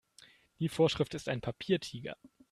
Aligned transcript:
Die 0.57 0.67
Vorschrift 0.67 1.13
ist 1.13 1.29
ein 1.29 1.41
Papiertiger. 1.41 2.17